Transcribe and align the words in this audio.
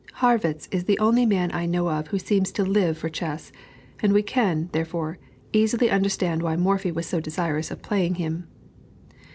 Harrwitz 0.15 0.67
is 0.71 0.85
the 0.85 0.97
only 0.97 1.27
man 1.27 1.51
I 1.53 1.67
know 1.67 1.87
of 1.91 2.07
who 2.07 2.17
seems 2.17 2.51
to 2.53 2.65
live 2.65 2.97
for 2.97 3.07
chess, 3.07 3.51
and 4.01 4.11
we 4.13 4.23
can, 4.23 4.67
therefore, 4.71 5.19
easily 5.53 5.91
understand 5.91 6.41
why 6.41 6.55
Morphy 6.55 6.91
was 6.91 7.05
so 7.05 7.19
desirous 7.19 7.69
of 7.69 7.83
playing 7.83 8.15
him. 8.15 8.47